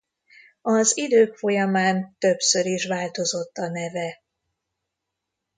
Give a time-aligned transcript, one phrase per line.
[0.61, 4.21] Az idők folyamán többször is változott a neve.